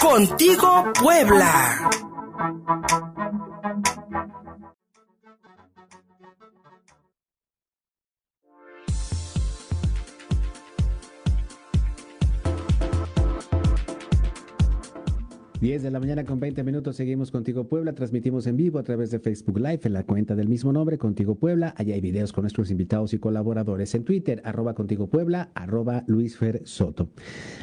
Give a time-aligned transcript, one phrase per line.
[0.00, 1.90] Contigo Puebla.
[15.68, 19.10] 10 de la mañana con 20 minutos seguimos Contigo Puebla, transmitimos en vivo a través
[19.10, 21.74] de Facebook Live en la cuenta del mismo nombre, Contigo Puebla.
[21.76, 26.38] Allá hay videos con nuestros invitados y colaboradores en Twitter, arroba Contigo Puebla, arroba Luis
[26.38, 27.10] Fer Soto.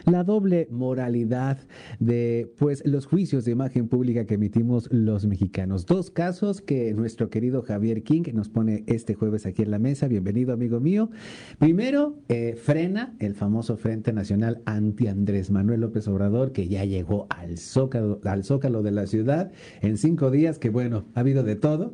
[0.06, 1.58] La doble moralidad
[2.00, 5.88] de pues los juicios de imagen pública que emitimos los mexicanos.
[5.88, 10.08] Dos casos que nuestro querido Javier King nos pone este jueves aquí en la mesa.
[10.08, 11.10] Bienvenido, amigo mío.
[11.58, 17.26] Primero, eh, frena el famoso Frente Nacional anti Andrés Manuel López Obrador, que ya llegó
[17.32, 17.58] al
[18.00, 21.94] sol al zócalo de la ciudad en cinco días, que bueno, ha habido de todo.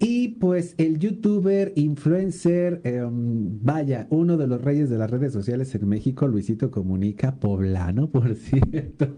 [0.00, 5.72] Y pues el youtuber, influencer, em, vaya, uno de los reyes de las redes sociales
[5.74, 9.14] en México, Luisito Comunica, poblano, por cierto,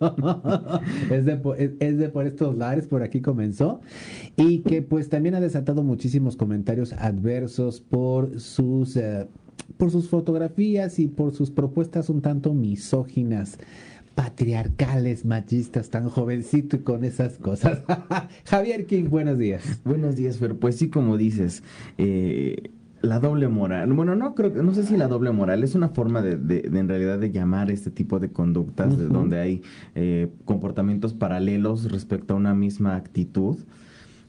[1.10, 3.80] es, de, es de por estos lares, por aquí comenzó,
[4.36, 9.26] y que pues también ha desatado muchísimos comentarios adversos por sus, eh,
[9.78, 13.58] por sus fotografías y por sus propuestas un tanto misóginas
[14.16, 17.82] patriarcales, machistas, tan jovencito y con esas cosas.
[18.46, 19.80] Javier King, buenos días.
[19.84, 21.62] Buenos días, pero pues sí, como dices,
[21.98, 22.70] eh,
[23.02, 23.92] la doble moral.
[23.92, 26.88] Bueno, no creo, no sé si la doble moral es una forma de, de, en
[26.88, 29.62] realidad de llamar este tipo de conductas, de donde hay
[29.94, 33.58] eh, comportamientos paralelos respecto a una misma actitud.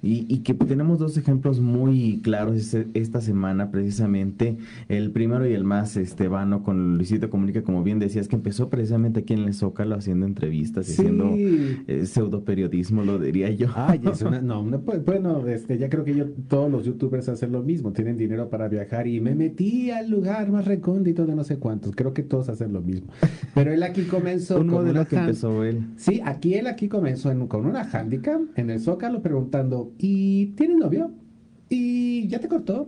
[0.10, 4.58] Y, que tenemos dos ejemplos muy claros esta semana precisamente.
[4.88, 8.70] El primero y el más este, vano con Luisito Comunica, como bien decías, que empezó
[8.70, 13.68] precisamente aquí en el Zócalo haciendo entrevistas, haciendo eh, pseudo periodismo, lo diría yo.
[13.76, 14.00] Ay,
[14.44, 18.18] no, pues, bueno, este, ya creo que yo, todos los youtubers hacen lo mismo, tienen
[18.18, 21.96] dinero para viajar y me metí al lugar más recóndito de no sé cuántos.
[21.96, 23.12] Creo que todos hacen lo mismo.
[23.54, 25.88] Pero él aquí comenzó Un modelo que empezó él.
[25.98, 31.12] Sí, aquí él aquí comenzó con una handicap en el Zócalo preguntando ¿Y tienes novio?
[31.70, 32.88] ¿Y ya te cortó?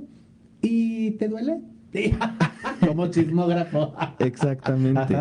[0.61, 1.61] ¿Y te duele?
[2.89, 3.93] Como chismógrafo.
[4.19, 5.15] Exactamente.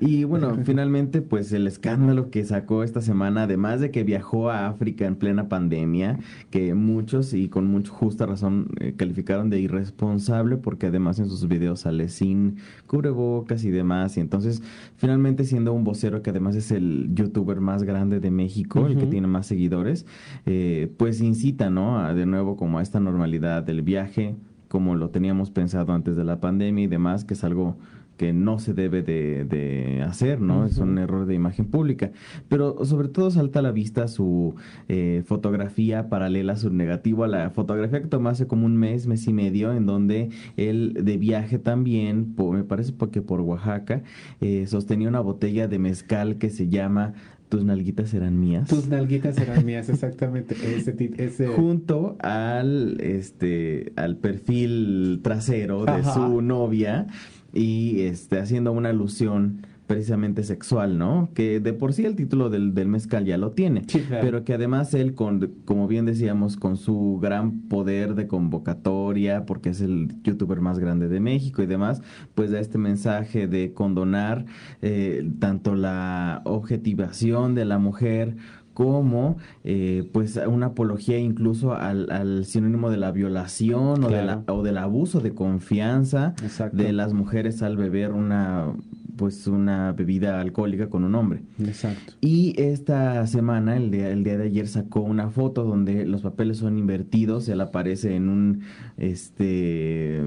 [0.00, 4.66] Y bueno, finalmente, pues el escándalo que sacó esta semana, además de que viajó a
[4.66, 6.18] África en plena pandemia,
[6.50, 11.46] que muchos y con mucha justa razón eh, calificaron de irresponsable, porque además en sus
[11.46, 12.56] videos sale sin
[12.88, 14.16] cubrebocas y demás.
[14.16, 14.60] Y entonces,
[14.96, 19.06] finalmente, siendo un vocero que además es el youtuber más grande de México, el que
[19.06, 20.06] tiene más seguidores,
[20.44, 22.12] eh, pues incita, ¿no?
[22.12, 24.34] de nuevo, como a esta normalidad del viaje
[24.72, 27.76] como lo teníamos pensado antes de la pandemia y demás, que es algo
[28.16, 30.64] que no se debe de, hacer, ¿no?
[30.64, 32.10] Es un error de imagen pública.
[32.48, 34.54] Pero sobre todo salta a la vista su
[34.88, 39.26] eh, fotografía paralela, su negativo a la fotografía que tomó hace como un mes, mes
[39.26, 44.02] y medio, en donde él de viaje también, me parece porque por Oaxaca,
[44.40, 47.12] eh, sostenía una botella de mezcal que se llama
[47.52, 48.66] tus nalguitas serán mías.
[48.66, 50.54] Tus nalguitas serán mías, exactamente.
[50.54, 51.48] Ese, ese...
[51.48, 57.08] Junto al, este, al perfil trasero de su novia
[57.52, 61.30] y este, haciendo una alusión precisamente sexual, ¿no?
[61.34, 64.94] Que de por sí el título del, del mezcal ya lo tiene, pero que además
[64.94, 70.60] él, con, como bien decíamos, con su gran poder de convocatoria, porque es el youtuber
[70.60, 72.00] más grande de México y demás,
[72.34, 74.46] pues da este mensaje de condonar
[74.80, 78.36] eh, tanto la objetivación de la mujer
[78.74, 84.42] como eh, pues una apología incluso al, al, sinónimo de la violación o, de la,
[84.48, 86.34] o del abuso de confianza
[86.72, 88.72] de las mujeres al beber una
[89.16, 91.42] pues una bebida alcohólica con un hombre.
[91.60, 92.14] Exacto.
[92.20, 96.58] Y esta semana, el día, el día de ayer, sacó una foto donde los papeles
[96.58, 98.62] son invertidos, él aparece en un
[98.96, 100.22] este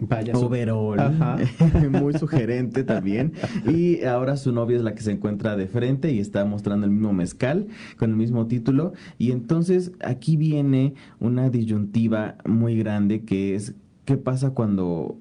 [0.00, 1.16] Vaya overall,
[1.90, 3.32] muy sugerente también.
[3.66, 6.92] Y ahora su novia es la que se encuentra de frente y está mostrando el
[6.92, 7.66] mismo mezcal
[7.96, 8.92] con el mismo título.
[9.18, 13.74] Y entonces aquí viene una disyuntiva muy grande que es
[14.04, 15.18] qué pasa cuando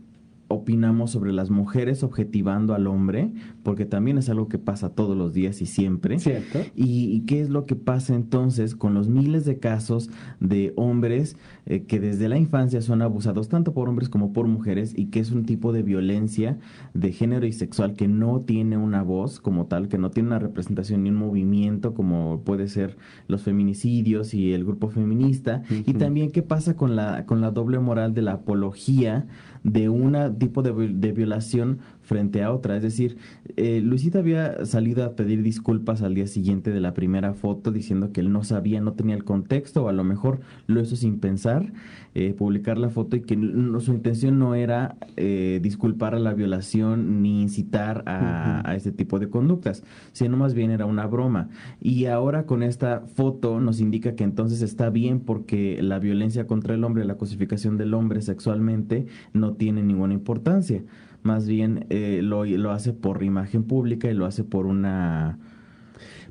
[0.47, 3.31] opinamos sobre las mujeres objetivando al hombre,
[3.63, 6.19] porque también es algo que pasa todos los días y siempre.
[6.19, 6.59] Cierto.
[6.75, 10.09] Y, qué es lo que pasa entonces con los miles de casos
[10.39, 11.35] de hombres
[11.65, 15.19] eh, que desde la infancia son abusados tanto por hombres como por mujeres y que
[15.19, 16.57] es un tipo de violencia
[16.93, 20.39] de género y sexual que no tiene una voz como tal, que no tiene una
[20.39, 22.97] representación ni un movimiento como puede ser
[23.27, 25.63] los feminicidios y el grupo feminista.
[25.69, 29.27] Y también qué pasa con la, con la doble moral de la apología
[29.63, 32.77] de un tipo de, violación frente a otra.
[32.77, 33.17] Es decir,
[33.57, 38.13] eh, Luisito había salido a pedir disculpas al día siguiente de la primera foto diciendo
[38.13, 41.19] que él no sabía, no tenía el contexto, o a lo mejor lo hizo sin
[41.19, 41.73] pensar,
[42.15, 47.21] eh, publicar la foto y que su intención no era eh, disculpar a la violación
[47.21, 49.83] ni incitar a, a este tipo de conductas,
[50.13, 51.49] sino más bien era una broma.
[51.81, 56.73] Y ahora con esta foto nos indica que entonces está bien porque la violencia contra
[56.73, 60.83] el hombre, la cosificación del hombre sexualmente no tiene ninguna importancia.
[61.27, 65.39] Más bien eh, lo, lo hace por imagen pública y lo hace por una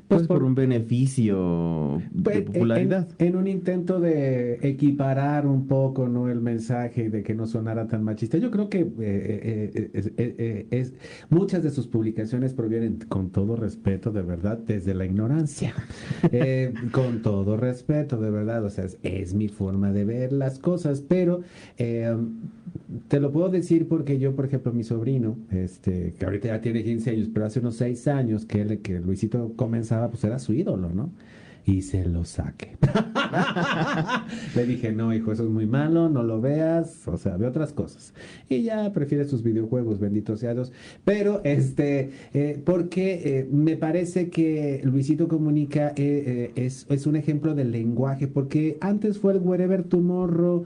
[0.07, 3.07] pues, por, un beneficio de pues, popularidad.
[3.19, 8.03] En, un intento de equiparar un poco no el mensaje de que no sonara tan
[8.03, 8.37] machista.
[8.37, 10.93] Yo creo que eh, eh, eh, es,
[11.29, 15.73] muchas de sus publicaciones provienen con todo respeto, de verdad, desde la ignorancia.
[16.91, 18.63] con todo respeto, de verdad.
[18.63, 21.41] O sea, es, mi forma de ver las cosas, pero
[23.07, 26.83] te lo puedo decir porque yo, por ejemplo, mi sobrino, este, que ahorita ya tiene
[26.83, 29.53] 15 años, pero hace unos 6 años que, él, que Luisito
[30.09, 31.11] pues era su ídolo, ¿no?
[31.67, 32.77] y se lo saque.
[34.55, 37.73] Le dije, no, hijo, eso es muy malo, no lo veas, o sea, ve otras
[37.73, 38.13] cosas.
[38.49, 40.71] Y ya prefiere sus videojuegos, benditos sea Dios.
[41.05, 47.55] Pero, este, eh, porque eh, me parece que Luisito Comunica eh, es, es, un ejemplo
[47.55, 50.65] del lenguaje, porque antes fue el Wherever Tomorrow,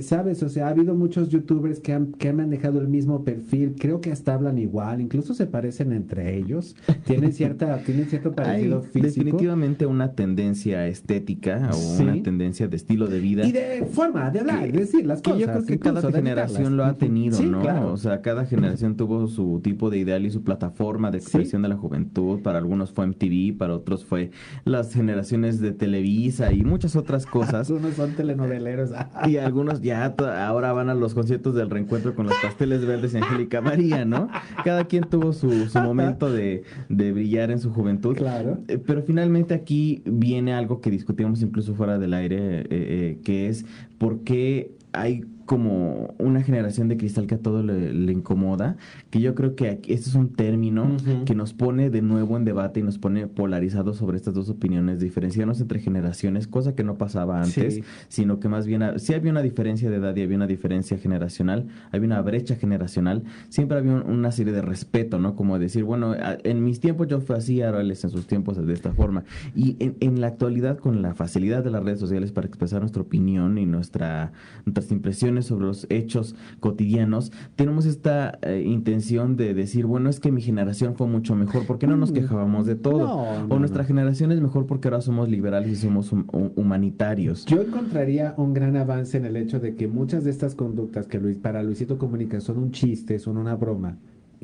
[0.00, 0.42] ¿sabes?
[0.42, 4.00] O sea, ha habido muchos youtubers que han, que han manejado el mismo perfil, creo
[4.00, 9.06] que hasta hablan igual, incluso se parecen entre ellos, tienen, cierta, tienen cierto parecido físico.
[9.06, 13.46] Definitivamente una tendencia estética o una tendencia de estilo de vida.
[13.46, 15.40] Y de forma de hablar, de decir las cosas.
[15.40, 17.92] yo creo que cada generación lo ha tenido, ¿no?
[17.92, 21.68] O sea, cada generación tuvo su tipo de ideal y su plataforma de expresión de
[21.68, 22.40] la juventud.
[22.42, 24.30] Para algunos fue MTV, para otros fue
[24.64, 27.70] las generaciones de Televisa y muchas otras cosas.
[27.70, 28.90] Algunos son telenoveleros.
[29.26, 30.14] y algunos ya
[30.46, 34.28] ahora van a los conciertos del reencuentro con los pasteles verdes y Angélica María, ¿no?
[34.64, 38.16] Cada quien tuvo su, su momento de, de brillar en su juventud.
[38.16, 38.58] Claro.
[38.68, 43.48] Eh, pero finalmente aquí viene algo que discutimos incluso fuera del aire, eh, eh, que
[43.48, 43.64] es
[43.98, 48.76] por qué hay como una generación de cristal que a todo le, incomoda,
[49.10, 52.78] que yo creo que este es un término que nos pone de nuevo en debate
[52.78, 57.42] y nos pone polarizados sobre estas dos opiniones, diferenciarnos entre generaciones, cosa que no pasaba
[57.42, 60.98] antes, sino que más bien, si había una diferencia de edad y había una diferencia
[60.98, 65.34] generacional, había una brecha generacional, siempre había una serie de respeto, ¿no?
[65.34, 66.14] Como decir, bueno,
[66.44, 69.24] en mis tiempos yo fui así, ahora él en sus tiempos de esta forma.
[69.56, 73.58] Y en, la actualidad, con la facilidad de las redes sociales para expresar nuestra opinión
[73.58, 74.30] y nuestra,
[74.64, 80.32] nuestras impresiones, sobre los hechos cotidianos, tenemos esta eh, intención de decir, bueno, es que
[80.32, 82.14] mi generación fue mucho mejor, ¿por qué no nos mm.
[82.14, 83.10] quejábamos de todo?
[83.48, 86.12] o nuestra generación es mejor porque ahora somos liberales y somos
[86.56, 87.44] humanitarios.
[87.46, 91.18] Yo encontraría un gran avance en el hecho de que muchas de estas conductas que
[91.18, 93.98] Luis, para Luisito Comunica son un chiste, son una broma,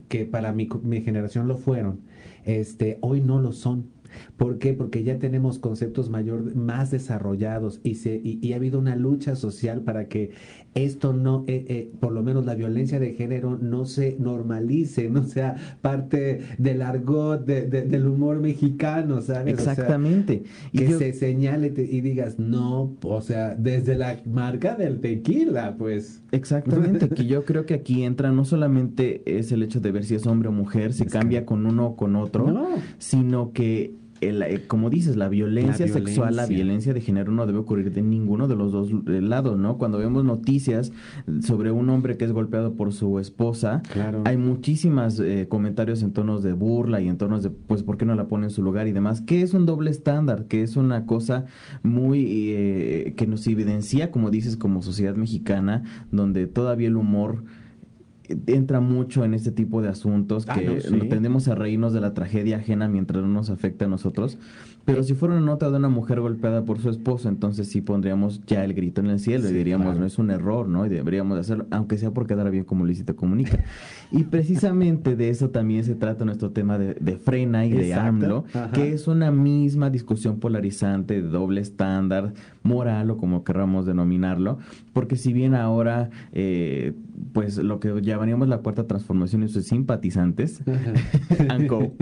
[0.08, 2.00] que para mi, mi generación lo fueron,
[2.44, 3.86] este, hoy no lo son
[4.36, 4.72] ¿Por qué?
[4.72, 9.82] Porque ya tenemos conceptos mayor, más desarrollados y, se, y, ha habido una lucha social
[9.82, 10.32] para que
[10.74, 15.24] esto no, eh, eh, por lo menos la violencia de género no se normalice, no
[15.24, 19.54] sea parte del argot del humor mexicano, ¿sabes?
[19.54, 20.42] Exactamente.
[20.72, 26.22] que se señale y digas, no, o sea, desde la marca del tequila, pues.
[26.30, 30.14] Exactamente, que yo creo que aquí entra no solamente es el hecho de ver si
[30.14, 32.54] es hombre o mujer, se cambia con uno o con otro,
[32.98, 37.92] sino que eh, como dices, la violencia, sexual, la violencia de género no debe ocurrir
[37.92, 39.78] de ninguno de los dos eh, lados, ¿no?
[39.78, 40.92] Cuando vemos noticias
[41.42, 43.82] sobre un hombre que es golpeado por su esposa,
[44.24, 48.04] hay muchísimos eh, comentarios en tonos de burla y en tonos de, pues, ¿por qué
[48.04, 49.20] no la pone en su lugar y demás?
[49.20, 51.46] Que es un doble estándar, que es una cosa
[51.82, 57.44] muy que nos evidencia, como dices, como sociedad mexicana, donde todavía el humor
[58.46, 62.56] entra mucho en este tipo de asuntos ah, que tendemos a reírnos de la tragedia
[62.58, 64.38] ajena mientras no nos afecta a nosotros.
[64.86, 68.40] Pero si fuera una nota de una mujer golpeada por su esposo, entonces sí pondríamos
[68.46, 70.86] ya el grito en el cielo y diríamos, no es un error, ¿no?
[70.86, 73.64] Y deberíamos hacerlo, aunque sea por quedar bien como Luisito comunica.
[74.12, 78.92] y precisamente de eso también se trata nuestro tema de, frena y de AMLO, que
[78.92, 84.58] es una misma discusión polarizante de doble estándar, moral o como querramos denominarlo,
[84.92, 86.92] porque si bien ahora, eh,
[87.32, 90.62] pues lo que llamaríamos la cuarta transformación y sus simpatizantes,
[91.50, 91.92] ANCO,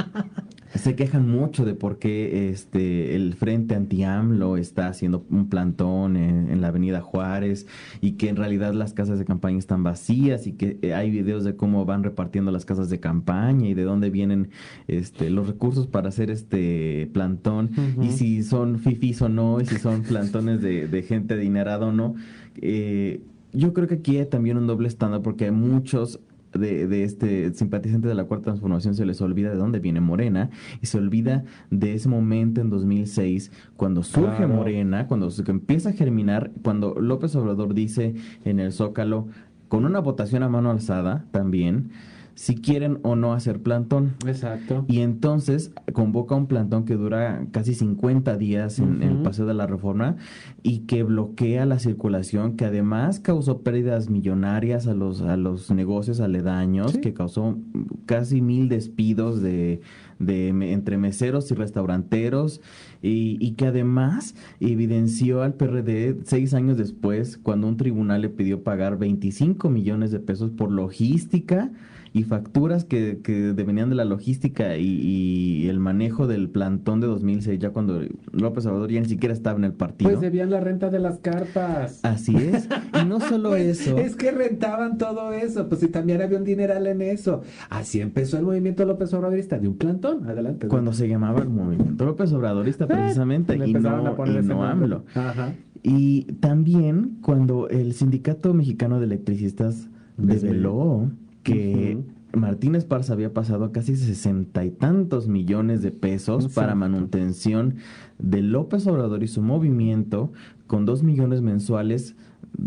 [0.74, 6.60] se quejan mucho de por qué este el Frente Anti-AMLO está haciendo un plantón en,
[6.60, 7.66] la Avenida Juárez
[8.00, 11.44] y que en realidad las casas de campaña están vacías y que eh, hay videos
[11.44, 14.50] de cómo van repartiendo las casas de campaña y de dónde vienen
[14.86, 17.70] este los recursos para hacer este plantón.
[18.02, 21.92] Y si son fifis o no y si son plantones de, de gente adinerada o
[21.92, 22.14] no.
[22.60, 26.20] Eh, yo creo que aquí hay también un doble estándar porque hay muchos
[26.52, 30.50] de, de, este simpatizante de la Cuarta Transformación se les olvida de dónde viene Morena
[30.80, 35.92] y se olvida de ese momento en 2006 cuando surge Morena, cuando se empieza a
[35.92, 38.14] germinar, cuando López Obrador dice
[38.44, 39.28] en el Zócalo,
[39.68, 41.90] con una votación a mano alzada también,
[42.38, 44.14] si quieren o no hacer plantón.
[44.24, 44.84] Exacto.
[44.86, 49.66] Y entonces convoca un plantón que dura casi 50 días en, el paseo de la
[49.66, 50.14] reforma
[50.62, 56.20] y que bloquea la circulación, que además causó pérdidas millonarias a los, a los negocios
[56.20, 57.58] aledaños, que causó
[58.06, 59.80] casi mil despidos de,
[60.20, 62.60] de entre meseros y restauranteros
[63.02, 68.62] y, y, que además evidenció al PRD seis años después cuando un tribunal le pidió
[68.62, 71.72] pagar 25 millones de pesos por logística
[72.12, 77.58] y facturas que, que venían de la logística y, el manejo del plantón de 2006,
[77.58, 78.00] ya cuando
[78.32, 80.10] López Obrador ya ni siquiera estaba en el partido.
[80.10, 82.00] Pues debían la renta de las carpas.
[82.02, 82.68] Así es.
[83.00, 83.98] Y no solo pues, eso.
[83.98, 87.42] Es que rentaban todo eso, pues si también había un dineral en eso.
[87.68, 90.26] Así empezó el movimiento López Obradorista de un plantón.
[90.28, 90.68] Adelante.
[90.68, 95.04] Cuando se llamaba el movimiento López Obradorista, eh, precisamente, y no, y no AMLO.
[95.14, 95.52] Ajá.
[95.82, 101.10] Y también cuando el Sindicato Mexicano de Electricistas develó
[101.48, 101.98] que
[102.32, 107.76] Martínez Parza había pasado casi sesenta y tantos millones de pesos para manutención
[108.18, 110.32] de López Obrador y su movimiento,
[110.66, 112.16] con dos millones mensuales,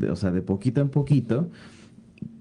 [0.09, 1.49] o sea, de poquito en poquito,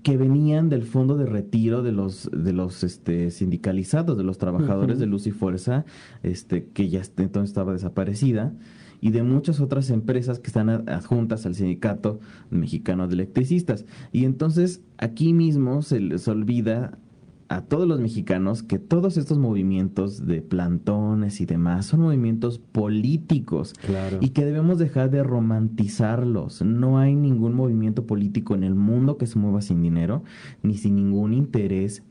[0.03, 4.99] que venían del fondo de retiro de los de los este, sindicalizados, de los trabajadores
[4.99, 5.85] de Luz y Fuerza,
[6.23, 8.53] este, que ya entonces estaba desaparecida
[9.01, 13.87] y de muchas otras empresas que están adjuntas al Sindicato Mexicano de Electricistas.
[14.13, 16.99] Y entonces aquí mismo se les olvida
[17.51, 23.75] a todos los mexicanos que todos estos movimientos de plantones y demás son movimientos políticos
[24.21, 26.63] y que debemos dejar de romantizarlos.
[26.63, 30.23] No hay ningún movimiento político en el mundo que se mueva sin dinero
[30.63, 32.05] ni sin ningún interés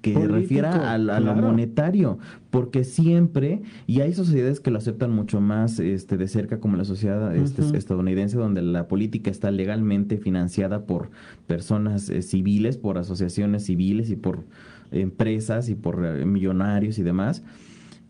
[0.00, 2.18] que refiera a, lo monetario,
[2.50, 6.84] porque siempre, y hay sociedades que lo aceptan mucho más este, de cerca, como la
[6.84, 11.10] sociedad este, estadounidense, donde la política está legalmente financiada por
[11.46, 14.44] personas eh, civiles, por asociaciones civiles y por
[14.92, 17.42] empresas y por eh, millonarios y demás.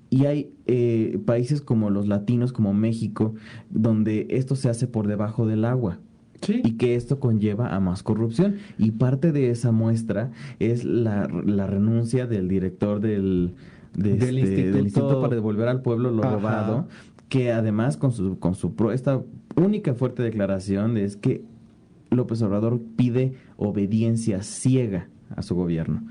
[0.08, 3.34] Y hay eh, países como los latinos, como México,
[3.70, 5.98] donde esto se hace por debajo del agua.
[6.48, 8.56] Y que esto conlleva a más corrupción.
[8.78, 13.54] Y parte de esa muestra es la, la renuncia del director del,
[13.94, 15.20] del, este, instituto...
[15.20, 16.88] para devolver al pueblo lo robado,
[17.28, 19.22] que además con su, con su esta
[19.56, 21.42] única fuerte declaración es que
[22.10, 26.02] López Obrador pide obediencia ciega a su gobierno.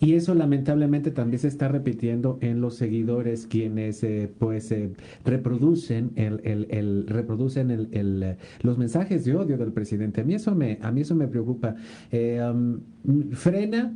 [0.00, 4.90] Y eso lamentablemente también se está repitiendo en los seguidores quienes eh, pues eh,
[5.24, 10.20] reproducen el, el, el reproducen el, el, los mensajes de odio del presidente.
[10.20, 11.76] A mí eso me a mí eso me preocupa.
[12.12, 12.40] Eh,
[13.32, 13.94] frena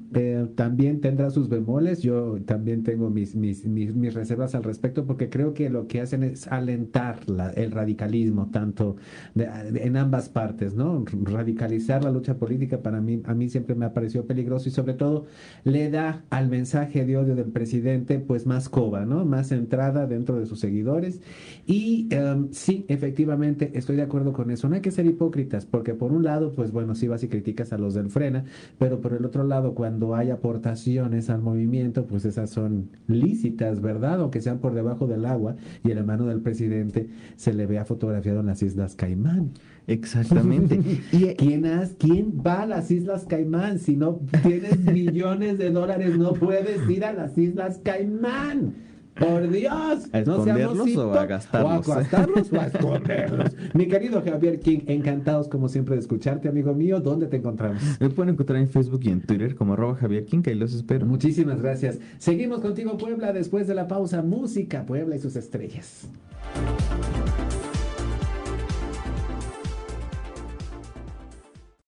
[0.54, 2.02] también tendrá sus bemoles.
[2.02, 6.22] Yo también tengo mis, mis, mis, reservas al respecto porque creo que lo que hacen
[6.22, 8.96] es alentar la, el radicalismo tanto
[9.34, 11.04] en ambas partes, ¿no?
[11.22, 14.94] Radicalizar la lucha política para mí a mí siempre me ha parecido peligroso y sobre
[14.94, 15.26] todo
[15.64, 19.24] le da al mensaje de odio del presidente pues más coba, ¿no?
[19.24, 21.20] Más entrada dentro de sus seguidores.
[21.66, 24.68] Y em, sí, efectivamente, estoy de acuerdo con eso.
[24.68, 27.72] No hay que ser hipócritas, porque por un lado, pues bueno, sí vas y criticas
[27.72, 28.44] a los del frena,
[28.78, 34.20] pero por el otro lado, cuando hay aportaciones al movimiento, pues esas son lícitas, ¿verdad?
[34.20, 38.40] Aunque sean por debajo del agua y el hermano del presidente se le vea fotografiado
[38.40, 39.52] en las Islas Caimán.
[39.88, 40.76] Exactamente.
[41.12, 41.66] ¿Y ¿Quién,
[41.98, 43.78] ¿Quién va a las Islas Caimán?
[43.78, 48.74] Si no tienes millones de dólares, no puedes ir a las Islas Caimán.
[49.18, 51.88] Por Dios, ¿A esconderlos o a gastarlos?
[51.88, 53.56] O a gastarlos o a esconderlos.
[53.74, 57.00] Mi querido Javier King, encantados como siempre de escucharte, amigo mío.
[57.00, 57.82] ¿Dónde te encontramos?
[57.98, 60.72] Me pueden encontrar en Facebook y en Twitter como arroba Javier King, que ahí los
[60.72, 61.04] espero.
[61.04, 61.98] Muchísimas gracias.
[62.18, 64.22] Seguimos contigo, Puebla, después de la pausa.
[64.22, 66.08] Música, Puebla y sus estrellas.